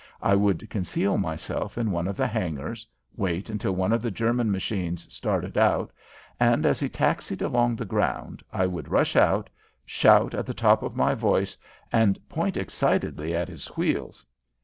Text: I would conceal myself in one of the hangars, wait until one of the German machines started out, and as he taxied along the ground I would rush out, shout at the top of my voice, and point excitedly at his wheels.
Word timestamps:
I 0.23 0.33
would 0.33 0.67
conceal 0.71 1.19
myself 1.19 1.77
in 1.77 1.91
one 1.91 2.07
of 2.07 2.17
the 2.17 2.25
hangars, 2.25 2.87
wait 3.15 3.51
until 3.51 3.73
one 3.73 3.93
of 3.93 4.01
the 4.01 4.09
German 4.09 4.49
machines 4.51 5.05
started 5.13 5.59
out, 5.59 5.91
and 6.39 6.65
as 6.65 6.79
he 6.79 6.89
taxied 6.89 7.43
along 7.43 7.75
the 7.75 7.85
ground 7.85 8.41
I 8.51 8.65
would 8.65 8.89
rush 8.89 9.15
out, 9.15 9.47
shout 9.85 10.33
at 10.33 10.47
the 10.47 10.55
top 10.55 10.81
of 10.81 10.95
my 10.95 11.13
voice, 11.13 11.55
and 11.91 12.17
point 12.29 12.57
excitedly 12.57 13.35
at 13.35 13.47
his 13.47 13.67
wheels. 13.77 14.25